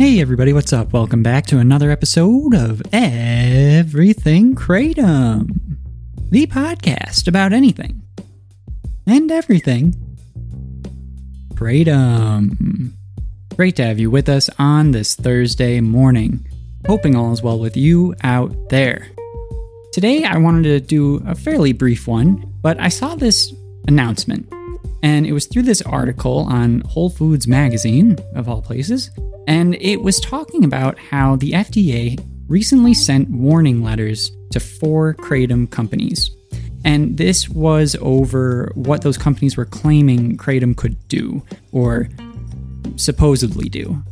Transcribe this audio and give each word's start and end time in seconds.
Hey 0.00 0.18
everybody, 0.18 0.54
what's 0.54 0.72
up? 0.72 0.94
Welcome 0.94 1.22
back 1.22 1.44
to 1.48 1.58
another 1.58 1.90
episode 1.90 2.54
of 2.54 2.80
Everything 2.90 4.54
Kratom, 4.54 5.76
the 6.30 6.46
podcast 6.46 7.28
about 7.28 7.52
anything 7.52 8.00
and 9.06 9.30
everything 9.30 9.92
Kratom. 11.52 12.92
Great 13.54 13.76
to 13.76 13.84
have 13.84 13.98
you 13.98 14.10
with 14.10 14.30
us 14.30 14.48
on 14.58 14.92
this 14.92 15.14
Thursday 15.14 15.82
morning. 15.82 16.48
Hoping 16.86 17.14
all 17.14 17.34
is 17.34 17.42
well 17.42 17.58
with 17.58 17.76
you 17.76 18.14
out 18.22 18.70
there. 18.70 19.06
Today 19.92 20.24
I 20.24 20.38
wanted 20.38 20.62
to 20.62 20.80
do 20.80 21.22
a 21.26 21.34
fairly 21.34 21.74
brief 21.74 22.08
one, 22.08 22.50
but 22.62 22.80
I 22.80 22.88
saw 22.88 23.16
this 23.16 23.52
announcement, 23.86 24.50
and 25.02 25.26
it 25.26 25.34
was 25.34 25.44
through 25.44 25.64
this 25.64 25.82
article 25.82 26.46
on 26.48 26.80
Whole 26.86 27.10
Foods 27.10 27.46
Magazine, 27.46 28.16
of 28.34 28.48
all 28.48 28.62
places, 28.62 29.10
and 29.46 29.76
it 29.80 30.02
was 30.02 30.20
talking 30.20 30.64
about 30.64 30.98
how 30.98 31.36
the 31.36 31.52
FDA 31.52 32.22
recently 32.48 32.94
sent 32.94 33.30
warning 33.30 33.82
letters 33.82 34.30
to 34.50 34.60
four 34.60 35.14
Kratom 35.14 35.70
companies. 35.70 36.30
And 36.84 37.16
this 37.16 37.48
was 37.48 37.96
over 38.00 38.72
what 38.74 39.02
those 39.02 39.18
companies 39.18 39.56
were 39.56 39.66
claiming 39.66 40.36
Kratom 40.36 40.76
could 40.76 40.96
do, 41.08 41.42
or 41.72 42.08
supposedly 42.96 43.68
do. 43.68 44.02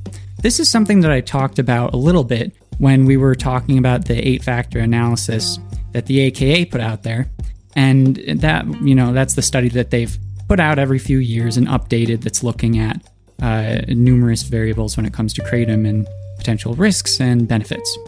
This 0.42 0.60
is 0.60 0.68
something 0.68 1.00
that 1.00 1.10
I 1.10 1.20
talked 1.20 1.58
about 1.58 1.94
a 1.94 1.96
little 1.96 2.24
bit 2.24 2.54
when 2.78 3.06
we 3.06 3.16
were 3.16 3.34
talking 3.34 3.78
about 3.78 4.04
the 4.04 4.16
eight 4.26 4.44
factor 4.44 4.78
analysis 4.78 5.58
that 5.92 6.06
the 6.06 6.20
AKA 6.20 6.66
put 6.66 6.80
out 6.80 7.02
there. 7.02 7.28
And 7.74 8.16
that, 8.16 8.66
you 8.82 8.94
know, 8.94 9.12
that's 9.12 9.34
the 9.34 9.42
study 9.42 9.68
that 9.70 9.90
they've 9.90 10.16
put 10.48 10.60
out 10.60 10.78
every 10.78 10.98
few 10.98 11.18
years 11.18 11.56
and 11.56 11.66
updated 11.66 12.22
that's 12.22 12.42
looking 12.42 12.78
at 12.78 13.02
uh, 13.42 13.80
numerous 13.88 14.42
variables 14.42 14.96
when 14.96 15.06
it 15.06 15.12
comes 15.12 15.32
to 15.34 15.42
kratom 15.42 15.88
and 15.88 16.06
potential 16.36 16.74
risks 16.74 17.20
and 17.20 17.46
benefits. 17.46 17.98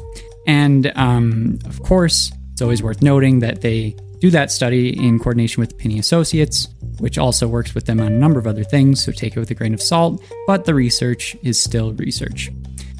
And 0.46 0.92
um, 0.96 1.58
of 1.66 1.82
course, 1.82 2.32
it's 2.52 2.62
always 2.62 2.82
worth 2.82 3.02
noting 3.02 3.40
that 3.40 3.60
they 3.60 3.96
do 4.20 4.30
that 4.30 4.50
study 4.50 4.98
in 4.98 5.18
coordination 5.18 5.60
with 5.60 5.78
Pinney 5.78 5.98
Associates, 5.98 6.68
which 6.98 7.16
also 7.16 7.48
works 7.48 7.74
with 7.74 7.86
them 7.86 8.00
on 8.00 8.12
a 8.12 8.18
number 8.18 8.38
of 8.38 8.46
other 8.46 8.64
things, 8.64 9.02
so 9.02 9.12
take 9.12 9.36
it 9.36 9.40
with 9.40 9.50
a 9.50 9.54
grain 9.54 9.72
of 9.72 9.80
salt, 9.80 10.22
but 10.46 10.66
the 10.66 10.74
research 10.74 11.36
is 11.42 11.58
still 11.58 11.92
research. 11.94 12.50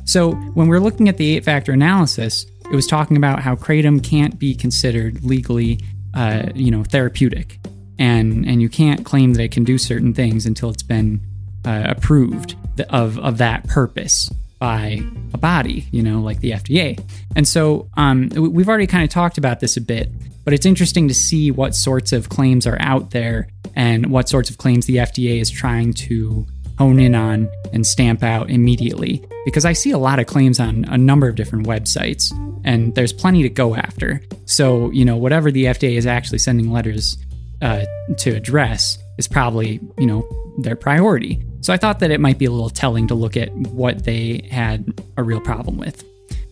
So 0.07 0.33
when 0.33 0.69
we're 0.69 0.81
looking 0.81 1.09
at 1.09 1.19
the 1.19 1.37
eight 1.37 1.45
factor 1.45 1.73
analysis, 1.73 2.47
it 2.65 2.75
was 2.75 2.87
talking 2.87 3.17
about 3.17 3.41
how 3.41 3.55
kratom 3.55 4.03
can't 4.03 4.39
be 4.39 4.55
considered 4.55 5.23
legally, 5.23 5.81
uh, 6.15 6.45
you 6.55 6.71
know, 6.71 6.85
therapeutic, 6.85 7.59
and 7.99 8.47
and 8.47 8.63
you 8.63 8.69
can't 8.69 9.05
claim 9.05 9.35
that 9.35 9.43
it 9.43 9.53
can 9.53 9.65
do 9.65 9.77
certain 9.77 10.15
things 10.15 10.47
until 10.47 10.71
it's 10.71 10.83
been 10.83 11.21
uh, 11.65 11.85
approved 11.87 12.57
of 12.89 13.19
of 13.19 13.39
that 13.39 13.67
purpose 13.69 14.31
by 14.61 15.03
a 15.33 15.39
body, 15.39 15.89
you 15.91 16.03
know, 16.03 16.21
like 16.21 16.41
the 16.41 16.53
FDA. 16.53 17.03
And 17.35 17.49
so 17.49 17.89
um, 17.97 18.29
we've 18.29 18.69
already 18.69 18.87
kind 18.87 19.03
of 19.03 19.11
talked 19.11 19.39
about 19.39 19.61
this 19.61 19.77
a 19.79 19.81
bit, 19.81 20.11
but 20.45 20.53
it's 20.53 20.67
interesting 20.67 21.09
to 21.09 21.15
see 21.15 21.51
what 21.51 21.75
sorts 21.75 22.13
of 22.13 22.29
claims 22.29 22.67
are 22.67 22.77
out 22.79 23.11
there 23.11 23.49
and 23.75 24.11
what 24.11 24.29
sorts 24.29 24.51
of 24.51 24.59
claims 24.59 24.85
the 24.85 24.97
FDA 24.97 25.41
is 25.41 25.51
trying 25.51 25.95
to 25.95 26.47
hone 26.79 26.99
in 26.99 27.15
on 27.15 27.49
and 27.73 27.87
stamp 27.87 28.23
out 28.23 28.51
immediately. 28.51 29.25
Because 29.47 29.65
I 29.65 29.73
see 29.73 29.93
a 29.93 29.99
lot 29.99 30.19
of 30.19 30.27
claims 30.27 30.61
on 30.61 30.85
a 30.89 30.99
number 30.99 31.27
of 31.27 31.37
different 31.37 31.67
websites, 31.67 32.31
and 32.65 32.95
there's 32.95 33.13
plenty 33.13 33.43
to 33.43 33.49
go 33.49 33.75
after. 33.75 34.21
So, 34.45 34.91
you 34.91 35.07
know, 35.07 35.17
whatever 35.17 35.51
the 35.51 35.65
FDA 35.65 35.97
is 35.97 36.07
actually 36.07 36.39
sending 36.39 36.71
letters 36.71 37.17
uh, 37.63 37.85
to 38.19 38.31
address 38.35 38.99
is 39.17 39.27
probably, 39.27 39.81
you 39.99 40.07
know, 40.07 40.29
their 40.59 40.77
priority. 40.77 41.43
So 41.61 41.73
I 41.73 41.77
thought 41.77 41.99
that 42.01 42.11
it 42.11 42.21
might 42.21 42.39
be 42.39 42.47
a 42.47 42.51
little 42.51 42.71
telling 42.71 43.07
to 43.09 43.15
look 43.15 43.37
at 43.37 43.53
what 43.53 44.05
they 44.05 44.49
had 44.51 44.93
a 45.17 45.23
real 45.23 45.41
problem 45.41 45.77
with. 45.77 46.05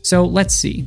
So 0.03 0.25
let's 0.25 0.55
see. 0.55 0.87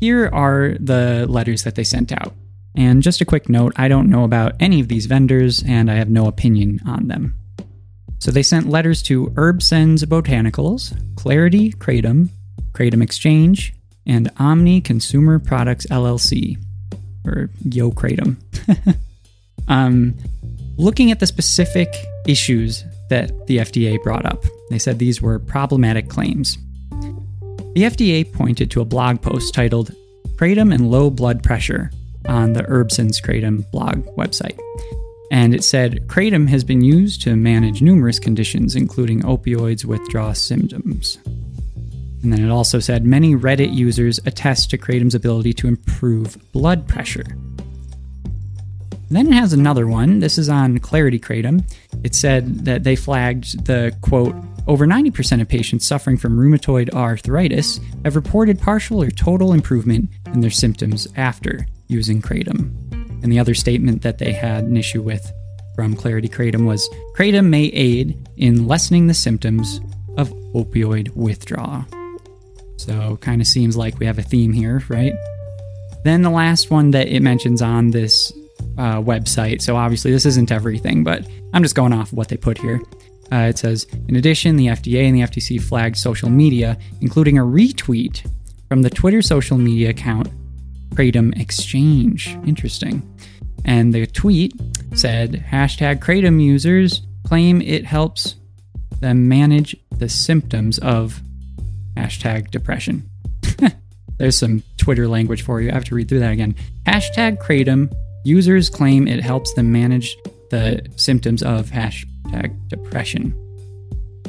Here 0.00 0.28
are 0.32 0.74
the 0.80 1.26
letters 1.28 1.62
that 1.64 1.76
they 1.76 1.84
sent 1.84 2.12
out. 2.12 2.34
And 2.76 3.02
just 3.02 3.20
a 3.20 3.24
quick 3.24 3.48
note 3.48 3.72
I 3.76 3.88
don't 3.88 4.10
know 4.10 4.24
about 4.24 4.54
any 4.58 4.80
of 4.80 4.88
these 4.88 5.06
vendors 5.06 5.62
and 5.62 5.90
I 5.90 5.94
have 5.94 6.10
no 6.10 6.26
opinion 6.26 6.80
on 6.86 7.06
them. 7.06 7.36
So 8.18 8.30
they 8.30 8.42
sent 8.42 8.68
letters 8.68 9.02
to 9.02 9.26
Herbsense 9.28 10.04
Botanicals, 10.04 10.96
Clarity 11.14 11.72
Kratom, 11.72 12.30
Kratom 12.72 13.02
Exchange, 13.02 13.74
and 14.06 14.30
Omni 14.38 14.80
Consumer 14.80 15.38
Products 15.38 15.86
LLC, 15.86 16.58
or 17.26 17.50
Yo 17.64 17.90
Kratom. 17.90 18.36
um, 19.68 20.14
looking 20.76 21.10
at 21.10 21.20
the 21.20 21.26
specific 21.26 21.88
issues 22.26 22.84
that 23.10 23.46
the 23.46 23.58
FDA 23.58 24.02
brought 24.02 24.26
up, 24.26 24.44
they 24.70 24.78
said 24.78 24.98
these 24.98 25.20
were 25.20 25.38
problematic 25.38 26.08
claims. 26.08 26.58
The 27.74 27.82
FDA 27.82 28.30
pointed 28.32 28.70
to 28.70 28.80
a 28.80 28.84
blog 28.84 29.20
post 29.20 29.52
titled 29.52 29.94
Kratom 30.36 30.72
and 30.72 30.90
Low 30.90 31.10
Blood 31.10 31.42
Pressure 31.42 31.90
on 32.26 32.52
the 32.52 32.62
Herbsense 32.62 33.22
Kratom 33.22 33.68
blog 33.70 34.04
website. 34.16 34.58
And 35.30 35.54
it 35.54 35.64
said 35.64 36.06
Kratom 36.06 36.48
has 36.48 36.62
been 36.62 36.84
used 36.84 37.22
to 37.22 37.34
manage 37.34 37.82
numerous 37.82 38.18
conditions, 38.18 38.76
including 38.76 39.22
opioids 39.22 39.84
withdrawal 39.84 40.34
symptoms. 40.34 41.18
And 42.22 42.32
then 42.32 42.42
it 42.42 42.50
also 42.50 42.78
said 42.78 43.04
many 43.04 43.34
Reddit 43.34 43.74
users 43.74 44.18
attest 44.24 44.70
to 44.70 44.78
Kratom's 44.78 45.14
ability 45.14 45.52
to 45.54 45.68
improve 45.68 46.38
blood 46.52 46.88
pressure. 46.88 47.26
Then 49.10 49.28
it 49.28 49.34
has 49.34 49.52
another 49.52 49.86
one. 49.86 50.20
This 50.20 50.38
is 50.38 50.48
on 50.48 50.78
Clarity 50.78 51.18
Kratom. 51.18 51.64
It 52.02 52.14
said 52.14 52.64
that 52.64 52.84
they 52.84 52.96
flagged 52.96 53.66
the 53.66 53.94
quote, 54.00 54.34
over 54.66 54.86
90% 54.86 55.40
of 55.40 55.48
patients 55.48 55.86
suffering 55.86 56.16
from 56.16 56.38
rheumatoid 56.38 56.92
arthritis 56.94 57.80
have 58.04 58.16
reported 58.16 58.60
partial 58.60 59.02
or 59.02 59.10
total 59.10 59.52
improvement 59.52 60.08
in 60.26 60.40
their 60.40 60.50
symptoms 60.50 61.06
after 61.16 61.66
using 61.88 62.22
Kratom. 62.22 62.72
And 63.22 63.30
the 63.30 63.38
other 63.38 63.54
statement 63.54 64.02
that 64.02 64.18
they 64.18 64.32
had 64.32 64.64
an 64.64 64.76
issue 64.76 65.02
with 65.02 65.30
from 65.74 65.96
Clarity 65.96 66.28
Kratom 66.28 66.66
was 66.66 66.88
Kratom 67.16 67.48
may 67.48 67.64
aid 67.64 68.28
in 68.36 68.66
lessening 68.66 69.06
the 69.06 69.14
symptoms 69.14 69.80
of 70.16 70.30
opioid 70.54 71.14
withdrawal. 71.14 71.84
So, 72.76 73.16
kind 73.18 73.40
of 73.40 73.46
seems 73.46 73.76
like 73.76 73.98
we 73.98 74.06
have 74.06 74.18
a 74.18 74.22
theme 74.22 74.52
here, 74.52 74.82
right? 74.88 75.14
Then 76.04 76.22
the 76.22 76.30
last 76.30 76.70
one 76.70 76.90
that 76.92 77.08
it 77.08 77.20
mentions 77.20 77.62
on 77.62 77.90
this 77.90 78.32
uh, 78.78 79.00
website. 79.00 79.62
So 79.62 79.76
obviously, 79.76 80.10
this 80.10 80.26
isn't 80.26 80.50
everything, 80.50 81.04
but 81.04 81.26
I'm 81.52 81.62
just 81.62 81.74
going 81.74 81.92
off 81.92 82.12
what 82.12 82.28
they 82.28 82.36
put 82.36 82.58
here. 82.58 82.80
Uh, 83.32 83.48
it 83.48 83.58
says, 83.58 83.86
in 84.08 84.16
addition, 84.16 84.56
the 84.56 84.66
FDA 84.66 85.04
and 85.04 85.16
the 85.16 85.22
FTC 85.22 85.62
flagged 85.62 85.96
social 85.96 86.28
media, 86.28 86.78
including 87.00 87.38
a 87.38 87.42
retweet 87.42 88.28
from 88.68 88.82
the 88.82 88.90
Twitter 88.90 89.22
social 89.22 89.56
media 89.56 89.90
account 89.90 90.28
Kratom 90.90 91.38
Exchange. 91.40 92.36
Interesting. 92.46 93.02
And 93.64 93.94
the 93.94 94.06
tweet 94.06 94.52
said, 94.94 95.44
hashtag 95.50 96.00
Kratom 96.00 96.42
users 96.42 97.02
claim 97.24 97.62
it 97.62 97.84
helps 97.84 98.36
them 99.00 99.28
manage 99.28 99.76
the 99.90 100.08
symptoms 100.08 100.78
of 100.78 101.20
hashtag 101.96 102.50
depression. 102.50 103.08
There's 104.18 104.36
some 104.36 104.62
Twitter 104.76 105.08
language 105.08 105.42
for 105.42 105.60
you. 105.60 105.70
I 105.70 105.74
have 105.74 105.84
to 105.84 105.94
read 105.94 106.08
through 106.08 106.20
that 106.20 106.32
again. 106.32 106.54
Hashtag 106.86 107.38
Kratom 107.42 107.92
Users 108.24 108.70
claim 108.70 109.06
it 109.06 109.22
helps 109.22 109.52
them 109.54 109.70
manage 109.70 110.16
the 110.50 110.84
symptoms 110.96 111.42
of 111.42 111.70
hashtag 111.70 112.56
depression. 112.68 113.34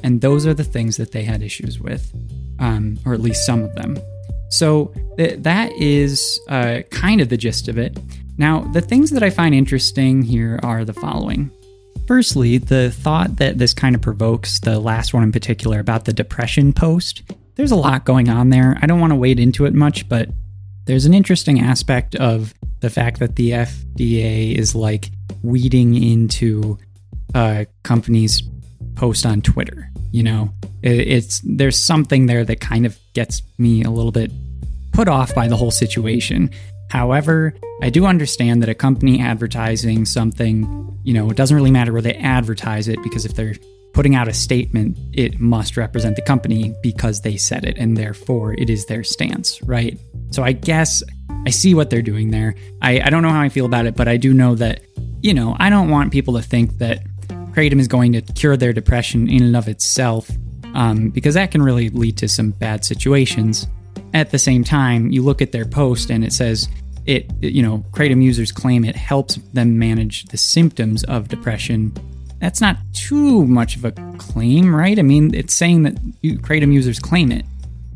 And 0.04 0.22
those 0.22 0.46
are 0.46 0.54
the 0.54 0.64
things 0.64 0.98
that 0.98 1.12
they 1.12 1.24
had 1.24 1.42
issues 1.42 1.80
with, 1.80 2.12
um, 2.60 3.00
or 3.06 3.14
at 3.14 3.22
least 3.22 3.46
some 3.46 3.64
of 3.64 3.74
them. 3.76 3.98
So 4.50 4.94
th- 5.18 5.40
that 5.40 5.72
is 5.74 6.40
uh, 6.50 6.82
kind 6.92 7.22
of 7.22 7.30
the 7.30 7.38
gist 7.38 7.68
of 7.68 7.78
it. 7.78 7.98
Now, 8.38 8.62
the 8.74 8.82
things 8.82 9.12
that 9.12 9.24
I 9.24 9.30
find 9.30 9.56
interesting 9.56 10.22
here 10.22 10.60
are 10.62 10.84
the 10.84 10.94
following. 10.94 11.50
Firstly, 12.08 12.58
the 12.58 12.92
thought 12.92 13.38
that 13.38 13.58
this 13.58 13.74
kind 13.74 13.96
of 13.96 14.02
provokes, 14.02 14.60
the 14.60 14.80
last 14.80 15.14
one 15.14 15.24
in 15.24 15.32
particular 15.32 15.80
about 15.80 16.06
the 16.06 16.14
depression 16.14 16.74
post. 16.74 17.24
There's 17.56 17.72
a 17.72 17.76
lot 17.76 18.06
going 18.06 18.30
on 18.30 18.50
there. 18.50 18.78
I 18.82 18.86
don't 18.86 19.00
want 19.00 19.12
to 19.12 19.16
wade 19.16 19.40
into 19.40 19.66
it 19.66 19.74
much, 19.74 20.08
but 20.10 20.30
there's 20.86 21.06
an 21.06 21.14
interesting 21.14 21.60
aspect 21.60 22.16
of 22.16 22.54
the 22.80 22.90
fact 22.90 23.20
that 23.20 23.36
the 23.36 23.52
FDA 23.52 24.56
is 24.56 24.76
like 24.76 25.10
weeding 25.42 26.02
into 26.02 26.78
uh, 27.34 27.66
companies 27.84 28.44
post 28.96 29.26
on 29.26 29.42
Twitter. 29.42 29.90
You 30.12 30.24
know, 30.24 30.54
it, 30.82 31.00
it's 31.00 31.42
there's 31.44 31.78
something 31.78 32.28
there 32.28 32.46
that 32.46 32.62
kind 32.62 32.86
of 32.86 32.98
gets 33.14 33.42
me 33.58 33.84
a 33.84 33.90
little 33.90 34.12
bit 34.12 34.32
put 34.94 35.08
off 35.08 35.34
by 35.36 35.48
the 35.48 35.58
whole 35.58 35.72
situation. 35.72 36.50
However, 36.90 37.54
I 37.82 37.90
do 37.90 38.06
understand 38.06 38.62
that 38.62 38.70
a 38.70 38.76
company 38.76 39.20
advertising 39.20 40.06
something, 40.06 40.98
you 41.04 41.14
know, 41.14 41.30
it 41.30 41.36
doesn't 41.36 41.56
really 41.56 41.72
matter 41.72 41.92
where 41.92 42.02
they 42.02 42.14
advertise 42.14 42.88
it 42.88 43.02
because 43.04 43.26
if 43.26 43.36
they're 43.36 43.56
putting 43.96 44.14
out 44.14 44.28
a 44.28 44.34
statement, 44.34 44.98
it 45.14 45.40
must 45.40 45.78
represent 45.78 46.18
the 46.18 46.22
company 46.22 46.76
because 46.84 47.22
they 47.22 47.38
said 47.38 47.64
it 47.64 47.78
and 47.78 47.96
therefore 47.96 48.54
it 48.54 48.70
is 48.70 48.86
their 48.88 49.06
stance, 49.06 49.64
right? 49.64 49.98
So 50.32 50.44
I 50.44 50.52
guess 50.52 51.02
I 51.46 51.50
see 51.50 51.74
what 51.74 51.90
they're 51.90 52.02
doing 52.02 52.30
there. 52.30 52.56
I, 52.82 53.00
I 53.00 53.10
don't 53.10 53.24
know 53.24 53.30
how 53.30 53.40
I 53.40 53.48
feel 53.48 53.66
about 53.66 53.86
it, 53.86 53.96
but 53.96 54.10
I 54.10 54.18
do 54.18 54.34
know 54.34 54.54
that, 54.56 54.82
you 55.22 55.34
know, 55.34 55.56
I 55.60 55.70
don't 55.70 55.90
want 55.90 56.12
people 56.12 56.34
to 56.34 56.42
think 56.42 56.78
that 56.80 57.04
Kratom 57.54 57.80
is 57.80 57.88
going 57.88 58.12
to 58.12 58.22
cure 58.22 58.58
their 58.58 58.74
depression 58.74 59.30
in 59.30 59.42
and 59.42 59.56
of 59.56 59.70
itself, 59.70 60.30
um, 60.74 61.10
because 61.10 61.36
that 61.36 61.52
can 61.52 61.62
really 61.62 61.90
lead 61.90 62.18
to 62.18 62.28
some 62.28 62.52
bad 62.52 62.84
situations. 62.84 63.66
At 64.14 64.30
the 64.30 64.38
same 64.38 64.66
time, 64.66 65.10
you 65.10 65.24
look 65.24 65.42
at 65.42 65.54
their 65.54 65.66
post 65.66 66.10
and 66.10 66.22
it 66.26 66.34
says 66.34 66.68
it, 67.06 67.32
you 67.42 67.64
know, 67.64 67.86
Kratom 67.92 68.22
users 68.22 68.52
claim 68.52 68.84
it 68.84 68.98
helps 68.98 69.36
them 69.54 69.80
manage 69.80 70.26
the 70.26 70.38
symptoms 70.38 71.06
of 71.06 71.30
depression. 71.30 71.94
That's 72.40 72.62
not 72.62 72.78
too 72.94 73.46
much 73.46 73.76
of 73.76 73.86
a 73.86 73.92
claim, 74.18 74.76
right? 74.76 74.98
I 75.00 75.02
mean, 75.02 75.34
it's 75.34 75.54
saying 75.54 75.84
that 75.84 75.96
Kratom 76.22 76.74
users 76.74 77.00
claim 77.00 77.32
it. 77.32 77.46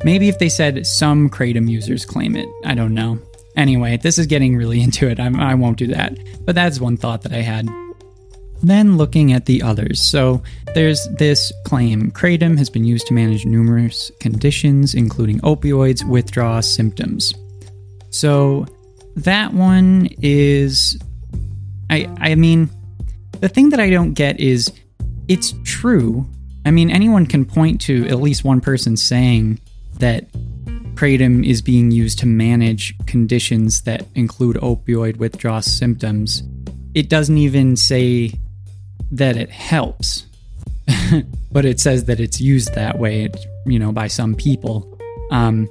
Maybe 0.03 0.29
if 0.29 0.39
they 0.39 0.49
said 0.49 0.85
some 0.87 1.29
Kratom 1.29 1.69
users 1.69 2.05
claim 2.05 2.35
it, 2.35 2.47
I 2.65 2.73
don't 2.73 2.93
know. 2.93 3.19
Anyway, 3.55 3.97
this 3.97 4.17
is 4.17 4.27
getting 4.27 4.55
really 4.55 4.81
into 4.83 5.09
it. 5.09 5.19
I'm, 5.19 5.35
I 5.39 5.55
will 5.55 5.67
not 5.67 5.77
do 5.77 5.87
that. 5.87 6.17
But 6.45 6.55
that's 6.55 6.79
one 6.79 6.97
thought 6.97 7.21
that 7.23 7.33
I 7.33 7.41
had. 7.41 7.67
Then 8.61 8.97
looking 8.97 9.31
at 9.31 9.45
the 9.45 9.61
others. 9.61 10.01
So 10.01 10.43
there's 10.73 11.07
this 11.17 11.51
claim 11.65 12.11
Kratom 12.11 12.57
has 12.57 12.69
been 12.69 12.83
used 12.83 13.07
to 13.07 13.13
manage 13.13 13.45
numerous 13.45 14.11
conditions, 14.19 14.95
including 14.95 15.39
opioids, 15.41 16.03
withdrawal 16.05 16.61
symptoms. 16.61 17.33
So 18.09 18.65
that 19.15 19.53
one 19.53 20.09
is. 20.21 20.97
I, 21.89 22.07
I 22.19 22.35
mean, 22.35 22.69
the 23.39 23.49
thing 23.49 23.69
that 23.69 23.79
I 23.79 23.89
don't 23.89 24.13
get 24.13 24.39
is 24.39 24.71
it's 25.27 25.53
true. 25.63 26.27
I 26.65 26.71
mean, 26.71 26.89
anyone 26.89 27.25
can 27.25 27.45
point 27.45 27.81
to 27.81 28.07
at 28.07 28.19
least 28.19 28.43
one 28.43 28.61
person 28.61 28.97
saying 28.97 29.59
that 29.99 30.31
kratom 30.95 31.47
is 31.47 31.61
being 31.61 31.91
used 31.91 32.19
to 32.19 32.25
manage 32.25 32.93
conditions 33.05 33.81
that 33.83 34.05
include 34.15 34.57
opioid 34.57 35.17
withdrawal 35.17 35.61
symptoms. 35.61 36.43
It 36.93 37.07
doesn't 37.07 37.37
even 37.37 37.77
say 37.77 38.33
that 39.11 39.37
it 39.37 39.49
helps, 39.49 40.25
but 41.51 41.63
it 41.63 41.79
says 41.79 42.05
that 42.05 42.19
it's 42.19 42.41
used 42.41 42.73
that 42.75 42.99
way, 42.99 43.29
you 43.65 43.79
know, 43.79 43.91
by 43.91 44.07
some 44.07 44.35
people. 44.35 44.99
Um, 45.31 45.69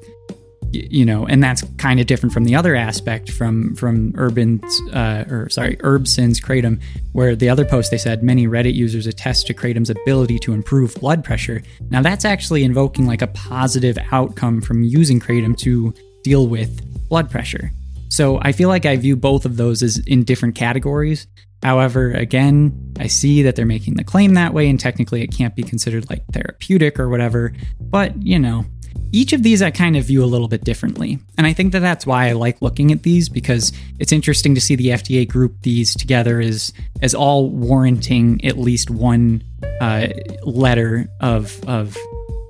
you 0.73 1.05
know, 1.05 1.27
and 1.27 1.43
that's 1.43 1.63
kind 1.79 2.01
of 2.01 2.07
different 2.07 2.33
from 2.33 2.45
the 2.45 2.55
other 2.55 2.75
aspect 2.75 3.31
from 3.31 3.75
from 3.77 4.13
Urban's 4.17 4.81
uh, 4.93 5.25
or 5.31 5.49
sorry, 5.49 5.77
Herbson's 5.77 6.41
kratom, 6.41 6.81
where 7.13 7.35
the 7.35 7.49
other 7.49 7.65
post 7.65 7.91
they 7.91 7.99
said 7.99 8.23
many 8.23 8.47
Reddit 8.47 8.75
users 8.75 9.07
attest 9.07 9.47
to 9.47 9.55
kratom's 9.55 9.91
ability 9.91 10.39
to 10.41 10.53
improve 10.53 10.95
blood 10.95 11.25
pressure. 11.25 11.63
Now 11.91 12.03
that's 12.03 12.25
actually 12.25 12.65
invoking 12.65 13.07
like 13.07 13.23
a 13.23 13.29
positive 13.29 13.99
outcome 14.13 14.61
from 14.61 14.83
using 14.83 15.21
kratom 15.21 15.57
to 15.59 15.95
deal 16.23 16.47
with 16.47 17.09
blood 17.09 17.31
pressure. 17.31 17.71
So 18.11 18.39
I 18.43 18.53
feel 18.53 18.69
like 18.69 18.87
I 18.87 18.97
view 18.97 19.17
both 19.17 19.45
of 19.45 19.57
those 19.57 19.83
as 19.83 19.99
in 20.07 20.25
different 20.25 20.55
categories. 20.55 21.27
However, 21.63 22.13
again, 22.13 22.95
I 22.99 23.09
see 23.09 23.43
that 23.43 23.57
they're 23.57 23.67
making 23.67 23.95
the 23.95 24.05
claim 24.05 24.35
that 24.35 24.55
way, 24.55 24.69
and 24.69 24.79
technically 24.79 25.23
it 25.23 25.29
can't 25.37 25.57
be 25.57 25.63
considered 25.63 26.09
like 26.09 26.25
therapeutic 26.33 27.01
or 27.01 27.09
whatever. 27.09 27.53
But, 27.81 28.23
you 28.23 28.39
know, 28.39 28.65
each 29.13 29.33
of 29.33 29.43
these 29.43 29.63
I 29.63 29.71
kind 29.71 29.97
of 29.97 30.05
view 30.05 30.23
a 30.23 30.27
little 30.27 30.49
bit 30.49 30.65
differently. 30.65 31.19
And 31.37 31.47
I 31.47 31.53
think 31.53 31.73
that 31.73 31.81
that's 31.81 32.07
why 32.07 32.29
I 32.29 32.33
like 32.33 32.61
looking 32.61 32.93
at 32.93 33.03
these 33.03 33.29
because 33.29 33.73
it's 33.99 34.13
interesting 34.13 34.55
to 34.55 34.61
see 34.61 34.77
the 34.77 34.89
FDA 34.89 35.27
group 35.27 35.63
these 35.63 35.95
together 35.95 36.41
as, 36.41 36.73
as 37.03 37.15
all 37.15 37.51
warranting 37.51 38.45
at 38.45 38.59
least 38.59 38.91
one 38.91 39.43
uh, 39.81 40.09
letter 40.43 41.09
of, 41.21 41.59
of 41.67 41.97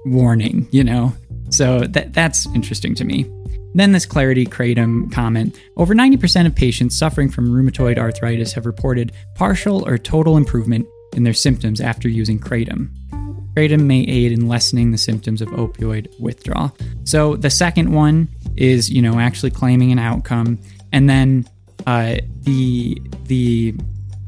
warning, 0.04 0.68
you 0.70 0.84
know? 0.84 1.12
So 1.50 1.80
that, 1.80 2.12
that's 2.12 2.46
interesting 2.54 2.94
to 2.96 3.04
me. 3.04 3.26
Then 3.74 3.92
this 3.92 4.06
Clarity 4.06 4.46
Kratom 4.46 5.12
comment 5.12 5.58
Over 5.76 5.94
90% 5.94 6.46
of 6.46 6.54
patients 6.54 6.98
suffering 6.98 7.30
from 7.30 7.48
rheumatoid 7.48 7.98
arthritis 7.98 8.52
have 8.54 8.66
reported 8.66 9.12
partial 9.34 9.86
or 9.86 9.98
total 9.98 10.36
improvement 10.36 10.86
in 11.14 11.22
their 11.22 11.34
symptoms 11.34 11.80
after 11.80 12.08
using 12.08 12.40
Kratom. 12.40 12.90
Kratom 13.58 13.86
may 13.86 14.02
aid 14.02 14.30
in 14.30 14.46
lessening 14.46 14.92
the 14.92 14.98
symptoms 14.98 15.42
of 15.42 15.48
opioid 15.48 16.08
withdrawal. 16.20 16.76
So 17.02 17.34
the 17.34 17.50
second 17.50 17.92
one 17.92 18.28
is, 18.56 18.88
you 18.88 19.02
know, 19.02 19.18
actually 19.18 19.50
claiming 19.50 19.90
an 19.90 19.98
outcome, 19.98 20.60
and 20.92 21.10
then 21.10 21.48
uh, 21.84 22.16
the 22.42 23.00
the 23.24 23.74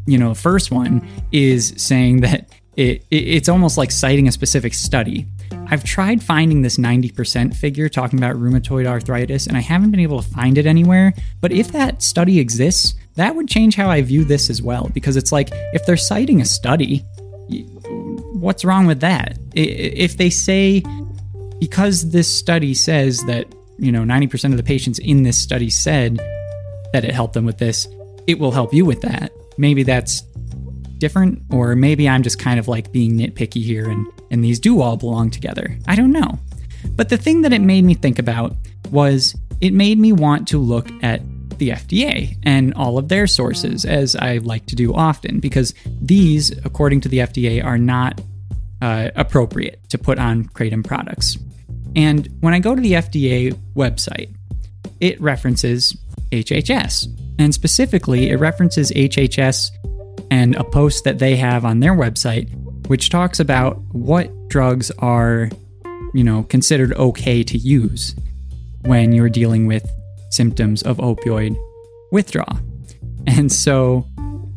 you 0.06 0.18
know 0.18 0.34
first 0.34 0.72
one 0.72 1.06
is 1.30 1.74
saying 1.76 2.22
that 2.22 2.48
it, 2.76 3.04
it 3.10 3.16
it's 3.16 3.48
almost 3.48 3.78
like 3.78 3.92
citing 3.92 4.26
a 4.26 4.32
specific 4.32 4.74
study. 4.74 5.26
I've 5.72 5.84
tried 5.84 6.20
finding 6.20 6.62
this 6.62 6.78
90% 6.78 7.54
figure 7.54 7.88
talking 7.88 8.18
about 8.18 8.34
rheumatoid 8.34 8.88
arthritis, 8.88 9.46
and 9.46 9.56
I 9.56 9.60
haven't 9.60 9.92
been 9.92 10.00
able 10.00 10.20
to 10.20 10.28
find 10.28 10.58
it 10.58 10.66
anywhere. 10.66 11.12
But 11.40 11.52
if 11.52 11.70
that 11.70 12.02
study 12.02 12.40
exists, 12.40 12.96
that 13.14 13.36
would 13.36 13.48
change 13.48 13.76
how 13.76 13.88
I 13.88 14.02
view 14.02 14.24
this 14.24 14.50
as 14.50 14.62
well, 14.62 14.90
because 14.92 15.16
it's 15.16 15.30
like 15.30 15.50
if 15.72 15.86
they're 15.86 15.96
citing 15.96 16.40
a 16.40 16.44
study, 16.44 17.04
what's 18.40 18.64
wrong 18.64 18.86
with 18.86 19.00
that? 19.00 19.38
If 19.54 20.16
they 20.16 20.30
say, 20.30 20.82
because 21.58 22.10
this 22.10 22.32
study 22.32 22.74
says 22.74 23.24
that, 23.24 23.46
you 23.78 23.92
know, 23.92 24.02
90% 24.02 24.50
of 24.50 24.56
the 24.56 24.62
patients 24.62 24.98
in 24.98 25.22
this 25.22 25.38
study 25.38 25.70
said 25.70 26.18
that 26.92 27.04
it 27.04 27.12
helped 27.12 27.34
them 27.34 27.44
with 27.44 27.58
this, 27.58 27.86
it 28.26 28.38
will 28.38 28.52
help 28.52 28.72
you 28.72 28.84
with 28.84 29.02
that. 29.02 29.30
Maybe 29.58 29.82
that's 29.82 30.22
different, 30.98 31.42
or 31.50 31.76
maybe 31.76 32.08
I'm 32.08 32.22
just 32.22 32.38
kind 32.38 32.58
of 32.58 32.68
like 32.68 32.92
being 32.92 33.18
nitpicky 33.18 33.62
here 33.62 33.88
and, 33.88 34.06
and 34.30 34.44
these 34.44 34.58
do 34.58 34.80
all 34.80 34.96
belong 34.96 35.30
together. 35.30 35.78
I 35.86 35.96
don't 35.96 36.12
know. 36.12 36.38
But 36.96 37.10
the 37.10 37.16
thing 37.16 37.42
that 37.42 37.52
it 37.52 37.60
made 37.60 37.84
me 37.84 37.94
think 37.94 38.18
about 38.18 38.56
was 38.90 39.36
it 39.60 39.72
made 39.72 39.98
me 39.98 40.12
want 40.12 40.48
to 40.48 40.58
look 40.58 40.88
at 41.02 41.20
the 41.58 41.70
FDA 41.70 42.36
and 42.42 42.72
all 42.74 42.96
of 42.96 43.08
their 43.08 43.26
sources, 43.26 43.84
as 43.84 44.16
I 44.16 44.38
like 44.38 44.66
to 44.66 44.76
do 44.76 44.94
often, 44.94 45.40
because 45.40 45.74
these, 46.00 46.50
according 46.64 47.02
to 47.02 47.08
the 47.08 47.18
FDA, 47.18 47.62
are 47.62 47.78
not 47.78 48.20
uh, 48.80 49.10
appropriate 49.16 49.88
to 49.90 49.98
put 49.98 50.18
on 50.18 50.44
Kratom 50.44 50.84
products. 50.84 51.38
And 51.96 52.28
when 52.40 52.54
I 52.54 52.60
go 52.60 52.74
to 52.74 52.80
the 52.80 52.92
FDA 52.92 53.52
website, 53.74 54.34
it 55.00 55.20
references 55.20 55.96
HHS. 56.30 57.08
And 57.38 57.54
specifically, 57.54 58.30
it 58.30 58.36
references 58.36 58.90
HHS 58.92 59.70
and 60.30 60.54
a 60.56 60.64
post 60.64 61.04
that 61.04 61.18
they 61.18 61.36
have 61.36 61.64
on 61.64 61.80
their 61.80 61.94
website, 61.94 62.48
which 62.86 63.08
talks 63.08 63.40
about 63.40 63.78
what 63.92 64.30
drugs 64.48 64.90
are, 64.98 65.48
you 66.14 66.22
know, 66.22 66.44
considered 66.44 66.92
okay 66.94 67.42
to 67.42 67.58
use 67.58 68.14
when 68.82 69.12
you're 69.12 69.28
dealing 69.28 69.66
with 69.66 69.90
symptoms 70.30 70.82
of 70.82 70.98
opioid 70.98 71.56
withdrawal. 72.12 72.58
And 73.26 73.50
so 73.50 74.06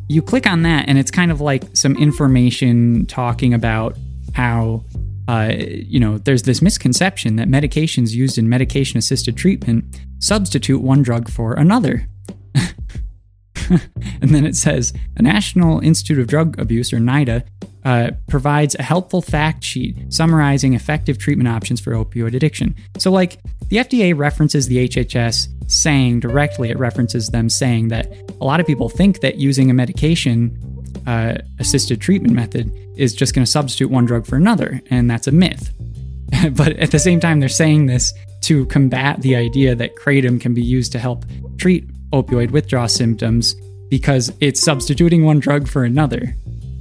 you 0.08 0.22
click 0.22 0.46
on 0.46 0.62
that, 0.62 0.88
and 0.88 0.98
it's 0.98 1.10
kind 1.10 1.30
of 1.30 1.40
like 1.40 1.64
some 1.76 1.96
information 1.96 3.06
talking 3.06 3.54
about 3.54 3.96
how 4.32 4.84
uh, 5.26 5.52
you 5.56 5.98
know, 5.98 6.18
there's 6.18 6.42
this 6.42 6.60
misconception 6.60 7.36
that 7.36 7.48
medications 7.48 8.12
used 8.12 8.36
in 8.36 8.48
medication 8.48 8.98
assisted 8.98 9.36
treatment 9.36 9.84
substitute 10.18 10.82
one 10.82 11.02
drug 11.02 11.30
for 11.30 11.54
another. 11.54 12.06
and 13.70 14.30
then 14.30 14.44
it 14.44 14.54
says 14.54 14.92
the 15.16 15.22
National 15.22 15.80
Institute 15.80 16.18
of 16.18 16.26
Drug 16.26 16.58
Abuse, 16.60 16.92
or 16.92 16.98
NIDA, 16.98 17.44
uh, 17.84 18.10
provides 18.28 18.74
a 18.74 18.82
helpful 18.82 19.22
fact 19.22 19.64
sheet 19.64 19.96
summarizing 20.12 20.74
effective 20.74 21.18
treatment 21.18 21.48
options 21.48 21.80
for 21.80 21.92
opioid 21.92 22.34
addiction. 22.34 22.74
So, 22.98 23.10
like, 23.10 23.38
the 23.68 23.78
FDA 23.78 24.16
references 24.16 24.66
the 24.66 24.88
HHS 24.88 25.48
saying 25.70 26.20
directly, 26.20 26.70
it 26.70 26.78
references 26.78 27.28
them 27.28 27.48
saying 27.48 27.88
that 27.88 28.12
a 28.40 28.44
lot 28.44 28.60
of 28.60 28.66
people 28.66 28.88
think 28.88 29.20
that 29.20 29.36
using 29.36 29.70
a 29.70 29.74
medication 29.74 30.58
uh, 31.06 31.36
assisted 31.58 32.00
treatment 32.00 32.34
method 32.34 32.72
is 32.96 33.14
just 33.14 33.34
going 33.34 33.44
to 33.44 33.50
substitute 33.50 33.90
one 33.90 34.04
drug 34.04 34.26
for 34.26 34.36
another, 34.36 34.80
and 34.90 35.10
that's 35.10 35.26
a 35.26 35.32
myth. 35.32 35.72
but 36.52 36.72
at 36.76 36.90
the 36.90 36.98
same 36.98 37.20
time, 37.20 37.40
they're 37.40 37.48
saying 37.48 37.86
this 37.86 38.12
to 38.42 38.66
combat 38.66 39.20
the 39.22 39.36
idea 39.36 39.74
that 39.74 39.96
kratom 39.96 40.40
can 40.40 40.54
be 40.54 40.62
used 40.62 40.92
to 40.92 40.98
help 40.98 41.24
treat 41.58 41.88
opioid 42.10 42.50
withdrawal 42.50 42.88
symptoms 42.88 43.54
because 43.90 44.32
it's 44.40 44.62
substituting 44.62 45.24
one 45.24 45.40
drug 45.40 45.68
for 45.68 45.84
another. 45.84 46.34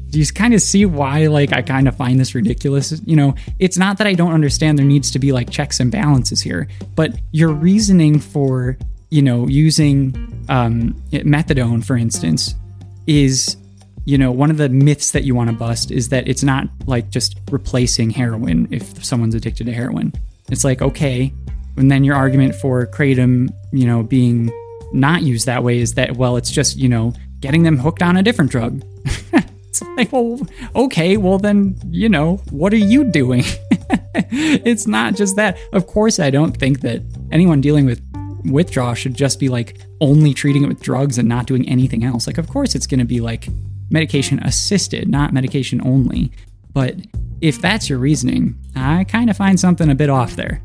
Do 0.10 0.20
you 0.20 0.26
kind 0.28 0.54
of 0.54 0.62
see 0.62 0.86
why 0.86 1.28
like 1.28 1.54
I 1.54 1.62
kind 1.62 1.88
of 1.88 1.98
find 1.98 2.20
this 2.20 2.36
ridiculous? 2.36 3.02
You 3.06 3.16
know, 3.16 3.36
it's 3.60 3.78
not 3.78 3.98
that 3.98 4.06
I 4.06 4.14
don't 4.14 4.34
understand 4.34 4.78
there 4.78 4.86
needs 4.86 5.10
to 5.12 5.20
be 5.20 5.32
like 5.32 5.50
checks 5.50 5.80
and 5.80 5.92
balances 5.92 6.42
here, 6.42 6.68
but 6.96 7.16
your 7.32 7.50
reasoning 7.52 8.20
for, 8.20 8.78
you 9.10 9.22
know, 9.22 9.48
using 9.48 10.14
um, 10.50 10.94
methadone, 11.12 11.84
for 11.84 11.98
instance, 11.98 12.54
is 13.08 13.58
you 14.06 14.18
know, 14.18 14.32
one 14.32 14.52
of 14.52 14.58
the 14.58 14.70
myths 14.70 15.12
that 15.12 15.24
you 15.24 15.34
want 15.34 15.50
to 15.50 15.56
bust 15.56 15.92
is 15.92 16.10
that 16.10 16.28
it's 16.28 16.44
not 16.44 16.68
like 16.88 17.10
just 17.10 17.40
replacing 17.52 18.10
heroin 18.10 18.68
if 18.72 19.04
someone's 19.04 19.36
addicted 19.36 19.66
to 19.66 19.74
heroin. 19.74 20.12
It's 20.50 20.64
like, 20.64 20.82
okay, 20.82 21.34
and 21.78 21.90
then 21.90 22.04
your 22.04 22.16
argument 22.16 22.56
for 22.56 22.86
kratom, 22.88 23.50
you 23.72 23.88
know, 23.88 24.04
being 24.04 24.52
not 24.92 25.24
used 25.24 25.46
that 25.46 25.64
way 25.64 25.80
is 25.80 25.94
that, 25.96 26.18
well, 26.18 26.38
it's 26.38 26.52
just, 26.52 26.78
you 26.78 26.90
know, 26.90 27.14
getting 27.40 27.64
them 27.64 27.78
hooked 27.78 28.04
on 28.04 28.18
a 28.18 28.24
different 28.24 28.52
drug. 28.52 28.84
it's 29.34 29.82
like, 29.98 30.12
well, 30.12 30.40
okay, 30.76 31.18
well, 31.18 31.40
then, 31.40 31.76
you 31.90 32.10
know, 32.10 32.38
what 32.52 32.74
are 32.74 32.78
you 32.78 33.06
doing? 33.06 33.44
it's 34.14 34.86
not 34.86 35.16
just 35.16 35.36
that. 35.38 35.58
Of 35.72 35.88
course, 35.88 36.20
I 36.20 36.30
don't 36.30 36.56
think 36.56 36.82
that 36.82 37.02
anyone 37.32 37.62
dealing 37.62 37.86
with 37.86 38.02
withdrawal 38.46 38.94
should 38.94 39.16
just 39.16 39.40
be 39.40 39.48
like 39.48 39.80
only 40.02 40.34
treating 40.34 40.64
it 40.64 40.68
with 40.68 40.82
drugs 40.82 41.18
and 41.18 41.28
not 41.28 41.48
doing 41.48 41.68
anything 41.68 42.04
else. 42.04 42.28
Like, 42.28 42.38
of 42.38 42.50
course, 42.50 42.76
it's 42.76 42.86
going 42.86 43.00
to 43.00 43.06
be 43.06 43.22
like 43.22 43.48
medication 43.94 44.40
assisted, 44.40 45.08
not 45.08 45.32
medication 45.32 45.80
only. 45.88 46.32
But 46.74 46.96
if 47.40 47.62
that's 47.62 47.90
your 47.90 48.00
reasoning, 48.00 48.56
I 48.76 49.06
kind 49.06 49.30
of 49.30 49.38
find 49.38 49.60
something 49.60 49.90
a 49.90 49.96
bit 49.96 50.10
off 50.10 50.36
there. 50.36 50.62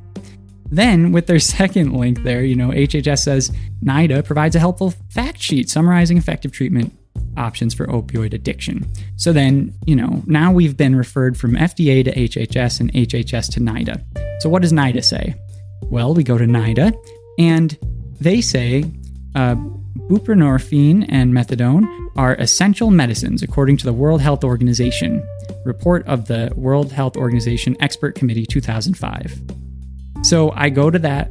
Then, 0.71 1.13
with 1.13 1.27
their 1.27 1.39
second 1.59 1.93
link 1.93 2.23
there, 2.23 2.43
you 2.43 2.57
know, 2.57 2.71
HHS 2.71 3.21
says 3.21 3.53
NIDA 3.85 4.25
provides 4.25 4.57
a 4.57 4.59
helpful 4.59 4.93
fact 5.11 5.41
sheet 5.41 5.69
summarizing 5.71 6.17
effective 6.17 6.51
treatment 6.51 6.93
options 7.37 7.75
for 7.75 7.87
opioid 7.87 8.33
addiction. 8.33 8.91
So 9.17 9.33
then, 9.33 9.73
you 9.87 9.95
know, 9.95 10.23
now 10.27 10.51
we've 10.53 10.77
been 10.77 10.97
referred 10.97 11.37
from 11.37 11.53
FDA 11.53 12.05
to 12.05 12.13
HHS 12.13 12.81
and 12.81 12.93
HHS 12.93 13.53
to 13.53 13.61
NIDA. 13.61 14.03
So 14.41 14.49
what 14.49 14.63
does 14.63 14.73
NIDA 14.73 15.05
say? 15.05 15.35
Well, 15.85 16.15
we 16.15 16.25
go 16.25 16.39
to 16.39 16.45
NIDA 16.45 16.93
and 17.39 17.79
they 18.21 18.41
say 18.41 18.85
uh, 19.35 19.57
buprenorphine 20.09 21.07
and 21.09 21.33
methadone 21.33 21.87
are 22.17 22.35
essential 22.37 22.91
medicines 22.91 23.43
according 23.43 23.77
to 23.79 23.85
the 23.85 23.93
World 23.93 24.21
Health 24.21 24.45
Organization 24.45 25.27
report 25.65 26.07
of 26.07 26.27
the 26.27 26.53
World 26.57 26.93
Health 26.93 27.17
Organization 27.17 27.77
Expert 27.81 28.15
Committee 28.15 28.47
2005. 28.47 29.41
So 30.23 30.51
I 30.53 30.71
go 30.71 30.91
to 30.91 30.99
that, 31.01 31.31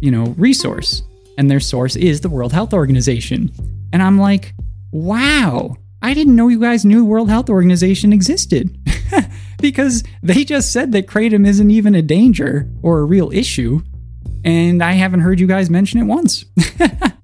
you 0.00 0.10
know, 0.10 0.34
resource 0.36 1.02
and 1.38 1.50
their 1.50 1.60
source 1.60 1.96
is 1.96 2.20
the 2.20 2.28
World 2.28 2.52
Health 2.52 2.74
Organization. 2.74 3.50
And 3.92 4.02
I'm 4.02 4.18
like, 4.18 4.54
wow, 4.92 5.76
I 6.02 6.14
didn't 6.14 6.36
know 6.36 6.48
you 6.48 6.60
guys 6.60 6.84
knew 6.84 7.04
World 7.04 7.30
Health 7.30 7.48
Organization 7.48 8.12
existed. 8.12 8.76
because 9.60 10.04
they 10.22 10.44
just 10.44 10.72
said 10.72 10.92
that 10.92 11.06
kratom 11.06 11.46
isn't 11.46 11.70
even 11.70 11.94
a 11.94 12.02
danger 12.02 12.68
or 12.82 13.00
a 13.00 13.04
real 13.04 13.30
issue. 13.32 13.80
And 14.44 14.82
I 14.82 14.92
haven't 14.92 15.20
heard 15.20 15.40
you 15.40 15.46
guys 15.46 15.68
mention 15.70 16.00
it 16.00 16.04
once. 16.04 16.44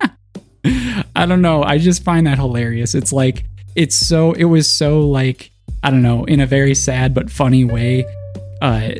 I 1.16 1.26
don't 1.26 1.42
know. 1.42 1.62
I 1.62 1.78
just 1.78 2.02
find 2.02 2.26
that 2.26 2.38
hilarious. 2.38 2.94
It's 2.94 3.12
like, 3.12 3.44
it's 3.74 3.96
so, 3.96 4.32
it 4.32 4.44
was 4.44 4.68
so 4.68 5.00
like, 5.00 5.50
I 5.82 5.90
don't 5.90 6.02
know, 6.02 6.24
in 6.24 6.40
a 6.40 6.46
very 6.46 6.74
sad 6.74 7.14
but 7.14 7.30
funny 7.30 7.64
way, 7.64 8.04
uh, 8.62 8.92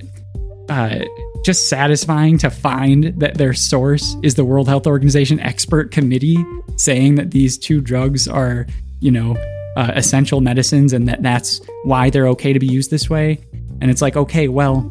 uh, 0.69 1.01
just 1.45 1.69
satisfying 1.69 2.39
to 2.39 2.51
find 2.51 3.19
that 3.21 3.35
their 3.35 3.55
source 3.55 4.17
is 4.23 4.35
the 4.35 4.45
World 4.45 4.69
Health 4.69 4.87
Organization 4.87 5.41
expert 5.41 5.91
committee 5.91 6.43
saying 6.77 7.17
that 7.17 7.31
these 7.31 7.59
two 7.59 7.81
drugs 7.81 8.27
are, 8.27 8.67
you 9.01 9.11
know, 9.11 9.37
uh, 9.77 9.93
essential 9.95 10.41
medicines 10.41 10.93
and 10.93 11.09
that 11.09 11.23
that's 11.23 11.61
why 11.85 12.09
they're 12.11 12.29
okay 12.29 12.53
to 12.53 12.59
be 12.59 12.67
used 12.67 12.91
this 12.91 13.11
way. 13.11 13.39
And 13.81 13.91
it's 13.91 14.01
like, 14.01 14.17
okay, 14.17 14.49
well, 14.49 14.91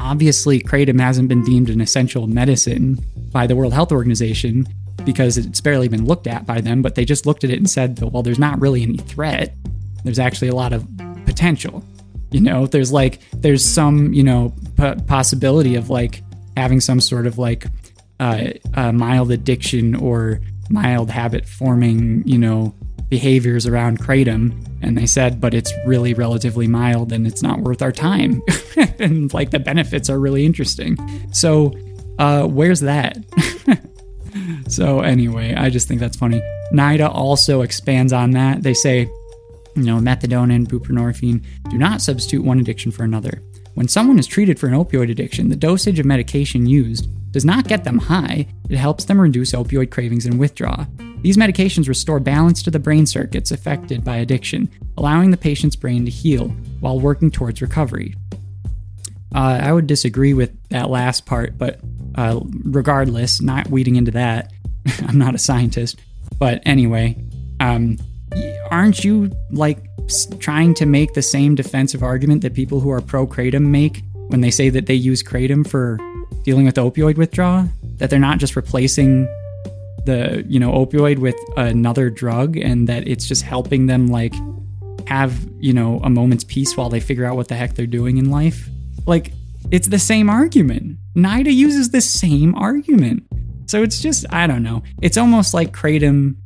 obviously, 0.00 0.60
kratom 0.60 1.00
hasn't 1.00 1.28
been 1.28 1.42
deemed 1.42 1.70
an 1.70 1.80
essential 1.80 2.26
medicine 2.26 2.98
by 3.32 3.46
the 3.46 3.56
World 3.56 3.72
Health 3.72 3.90
Organization 3.90 4.66
because 5.04 5.38
it's 5.38 5.60
barely 5.60 5.88
been 5.88 6.04
looked 6.04 6.26
at 6.26 6.46
by 6.46 6.60
them, 6.60 6.82
but 6.82 6.94
they 6.94 7.04
just 7.04 7.26
looked 7.26 7.44
at 7.44 7.50
it 7.50 7.58
and 7.58 7.68
said, 7.68 8.00
well, 8.00 8.22
there's 8.22 8.38
not 8.38 8.60
really 8.60 8.82
any 8.82 8.98
threat. 8.98 9.54
There's 10.04 10.18
actually 10.18 10.48
a 10.48 10.54
lot 10.54 10.72
of 10.72 10.86
potential. 11.26 11.84
You 12.30 12.40
know, 12.40 12.66
there's 12.66 12.92
like, 12.92 13.20
there's 13.32 13.64
some, 13.64 14.12
you 14.12 14.22
know, 14.22 14.54
p- 14.76 14.94
possibility 15.06 15.76
of 15.76 15.90
like 15.90 16.22
having 16.56 16.80
some 16.80 17.00
sort 17.00 17.26
of 17.26 17.38
like 17.38 17.66
uh, 18.20 18.52
mild 18.92 19.30
addiction 19.30 19.94
or 19.94 20.40
mild 20.70 21.10
habit 21.10 21.46
forming, 21.46 22.26
you 22.26 22.38
know, 22.38 22.74
behaviors 23.08 23.66
around 23.66 24.00
kratom. 24.00 24.66
And 24.82 24.96
they 24.96 25.06
said, 25.06 25.40
but 25.40 25.54
it's 25.54 25.72
really 25.86 26.14
relatively 26.14 26.66
mild 26.66 27.12
and 27.12 27.26
it's 27.26 27.42
not 27.42 27.60
worth 27.60 27.82
our 27.82 27.92
time. 27.92 28.42
and 28.98 29.32
like 29.32 29.50
the 29.50 29.58
benefits 29.58 30.10
are 30.10 30.18
really 30.18 30.44
interesting. 30.44 30.96
So, 31.32 31.72
uh, 32.18 32.46
where's 32.46 32.80
that? 32.80 33.18
so, 34.68 35.00
anyway, 35.00 35.54
I 35.54 35.70
just 35.70 35.88
think 35.88 36.00
that's 36.00 36.16
funny. 36.16 36.40
NIDA 36.72 37.08
also 37.08 37.62
expands 37.62 38.12
on 38.12 38.32
that. 38.32 38.62
They 38.62 38.74
say, 38.74 39.08
you 39.76 39.82
know, 39.82 39.98
methadone 39.98 40.54
and 40.54 40.68
buprenorphine 40.68 41.44
do 41.70 41.78
not 41.78 42.00
substitute 42.00 42.44
one 42.44 42.60
addiction 42.60 42.92
for 42.92 43.04
another. 43.04 43.42
When 43.74 43.88
someone 43.88 44.18
is 44.18 44.26
treated 44.26 44.58
for 44.58 44.68
an 44.68 44.74
opioid 44.74 45.10
addiction, 45.10 45.48
the 45.48 45.56
dosage 45.56 45.98
of 45.98 46.06
medication 46.06 46.66
used 46.66 47.08
does 47.32 47.44
not 47.44 47.66
get 47.66 47.82
them 47.82 47.98
high, 47.98 48.46
it 48.70 48.76
helps 48.76 49.04
them 49.04 49.20
reduce 49.20 49.50
opioid 49.52 49.90
cravings 49.90 50.26
and 50.26 50.38
withdrawal. 50.38 50.86
These 51.22 51.36
medications 51.36 51.88
restore 51.88 52.20
balance 52.20 52.62
to 52.62 52.70
the 52.70 52.78
brain 52.78 53.06
circuits 53.06 53.50
affected 53.50 54.04
by 54.04 54.18
addiction, 54.18 54.70
allowing 54.96 55.32
the 55.32 55.36
patient's 55.36 55.74
brain 55.74 56.04
to 56.04 56.10
heal 56.10 56.48
while 56.78 57.00
working 57.00 57.32
towards 57.32 57.60
recovery. 57.60 58.14
Uh, 59.34 59.58
I 59.62 59.72
would 59.72 59.86
disagree 59.86 60.32
with 60.32 60.52
that 60.68 60.90
last 60.90 61.26
part, 61.26 61.58
but 61.58 61.80
uh, 62.14 62.40
regardless, 62.64 63.42
not 63.42 63.68
weeding 63.68 63.96
into 63.96 64.12
that, 64.12 64.52
I'm 65.08 65.18
not 65.18 65.34
a 65.34 65.38
scientist. 65.38 65.98
But 66.38 66.62
anyway, 66.64 67.16
um, 67.60 67.98
aren't 68.70 69.04
you 69.04 69.30
like 69.50 69.78
trying 70.38 70.74
to 70.74 70.86
make 70.86 71.14
the 71.14 71.22
same 71.22 71.54
defensive 71.54 72.02
argument 72.02 72.42
that 72.42 72.54
people 72.54 72.80
who 72.80 72.90
are 72.90 73.00
pro 73.00 73.26
kratom 73.26 73.66
make 73.66 74.02
when 74.28 74.40
they 74.40 74.50
say 74.50 74.68
that 74.70 74.86
they 74.86 74.94
use 74.94 75.22
kratom 75.22 75.66
for 75.66 75.98
dealing 76.42 76.64
with 76.64 76.76
opioid 76.76 77.16
withdrawal? 77.16 77.68
That 77.96 78.10
they're 78.10 78.18
not 78.18 78.38
just 78.38 78.56
replacing 78.56 79.26
the 80.04 80.44
you 80.46 80.60
know 80.60 80.72
opioid 80.72 81.18
with 81.18 81.36
another 81.56 82.10
drug, 82.10 82.56
and 82.56 82.88
that 82.88 83.08
it's 83.08 83.26
just 83.26 83.42
helping 83.42 83.86
them 83.86 84.08
like 84.08 84.34
have 85.06 85.48
you 85.58 85.72
know 85.72 86.00
a 86.04 86.10
moment's 86.10 86.44
peace 86.44 86.76
while 86.76 86.88
they 86.88 87.00
figure 87.00 87.24
out 87.24 87.36
what 87.36 87.48
the 87.48 87.54
heck 87.56 87.74
they're 87.74 87.86
doing 87.86 88.18
in 88.18 88.30
life. 88.30 88.68
Like 89.06 89.32
it's 89.70 89.88
the 89.88 89.98
same 89.98 90.28
argument. 90.28 90.98
NIDA 91.14 91.52
uses 91.52 91.90
the 91.90 92.00
same 92.00 92.54
argument. 92.54 93.24
So 93.66 93.82
it's 93.82 94.00
just 94.00 94.26
I 94.32 94.46
don't 94.46 94.62
know. 94.62 94.82
It's 95.00 95.16
almost 95.16 95.54
like 95.54 95.72
kratom 95.72 96.36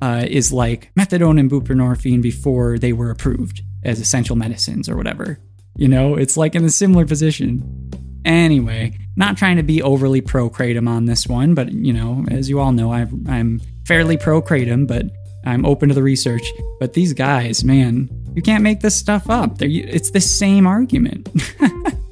uh, 0.00 0.24
is 0.28 0.52
like 0.52 0.92
methadone 0.98 1.40
and 1.40 1.50
buprenorphine 1.50 2.22
before 2.22 2.78
they 2.78 2.92
were 2.92 3.10
approved 3.10 3.62
as 3.84 4.00
essential 4.00 4.36
medicines 4.36 4.88
or 4.88 4.96
whatever. 4.96 5.38
You 5.76 5.88
know, 5.88 6.16
it's 6.16 6.36
like 6.36 6.54
in 6.54 6.64
a 6.64 6.70
similar 6.70 7.06
position. 7.06 7.90
Anyway, 8.24 8.98
not 9.16 9.36
trying 9.36 9.56
to 9.56 9.62
be 9.62 9.80
overly 9.80 10.20
pro 10.20 10.50
kratom 10.50 10.88
on 10.88 11.06
this 11.06 11.26
one, 11.26 11.54
but 11.54 11.72
you 11.72 11.92
know, 11.92 12.24
as 12.30 12.48
you 12.48 12.60
all 12.60 12.72
know, 12.72 12.92
i 12.92 13.06
am 13.28 13.60
fairly 13.86 14.16
pro 14.16 14.42
kratom, 14.42 14.86
but 14.86 15.06
I'm 15.46 15.64
open 15.64 15.88
to 15.88 15.94
the 15.94 16.02
research. 16.02 16.46
But 16.80 16.92
these 16.92 17.12
guys, 17.12 17.64
man, 17.64 18.10
you 18.34 18.42
can't 18.42 18.62
make 18.62 18.80
this 18.80 18.94
stuff 18.94 19.28
up. 19.30 19.58
They're, 19.58 19.68
it's 19.70 20.10
the 20.10 20.20
same 20.20 20.66
argument. 20.66 21.28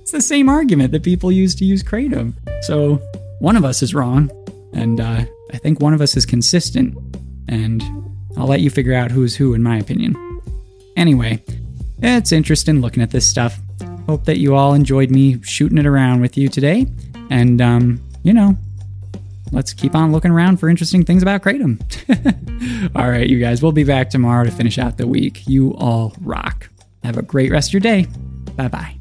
it's 0.01 0.13
the 0.13 0.21
same 0.21 0.49
argument 0.49 0.93
that 0.93 1.03
people 1.03 1.31
use 1.31 1.55
to 1.57 1.65
use 1.65 1.83
kratom. 1.83 2.35
So 2.63 2.97
one 3.41 3.57
of 3.57 3.65
us 3.65 3.83
is 3.83 3.95
wrong, 3.95 4.31
and 4.73 5.01
uh, 5.01 5.25
I 5.53 5.59
think 5.59 5.81
one 5.81 5.95
of 5.95 6.01
us 6.01 6.17
is 6.17 6.27
consistent 6.27 6.97
and 7.49 7.83
I'll 8.37 8.47
let 8.47 8.61
you 8.61 8.71
figure 8.71 8.95
out 8.95 9.11
who's 9.11 9.37
who, 9.37 9.55
in 9.55 9.63
my 9.63 9.79
opinion. 9.79 10.15
Anyway, 10.97 11.43
it's 12.01 12.33
interesting 12.33 12.81
looking 12.81 13.03
at 13.03 13.11
this 13.11 13.29
stuff. 13.29 13.59
Hope 14.07 14.25
that 14.25 14.39
you 14.39 14.55
all 14.55 14.75
enjoyed 14.75 15.11
me 15.11 15.43
shooting 15.43 15.79
it 15.79 15.87
around 15.87 16.21
with 16.21 16.37
you 16.37 16.49
today. 16.49 16.87
And, 17.31 17.61
um, 17.61 18.01
you 18.23 18.33
know, 18.33 18.57
let's 19.53 19.73
keep 19.73 19.95
on 19.95 20.13
looking 20.13 20.31
around 20.31 20.59
for 20.59 20.69
interesting 20.69 21.05
things 21.05 21.23
about 21.23 21.43
Kratom. 21.43 21.81
all 22.97 23.09
right, 23.09 23.29
you 23.29 23.39
guys, 23.39 23.63
we'll 23.63 23.73
be 23.73 23.85
back 23.85 24.11
tomorrow 24.11 24.45
to 24.45 24.51
finish 24.51 24.79
out 24.79 24.97
the 24.97 25.07
week. 25.07 25.47
You 25.47 25.75
all 25.75 26.15
rock. 26.21 26.69
Have 27.05 27.17
a 27.17 27.23
great 27.23 27.51
rest 27.51 27.71
of 27.71 27.75
your 27.75 27.81
day. 27.81 28.07
Bye 28.57 28.69
bye. 28.69 28.97